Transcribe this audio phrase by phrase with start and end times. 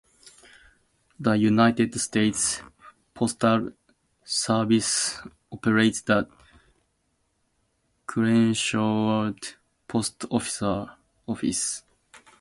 [1.19, 2.63] The United States
[3.13, 3.73] Postal
[4.25, 5.19] Service
[5.51, 6.27] operates the
[8.07, 9.31] Crenshaw
[9.87, 11.83] Post Office.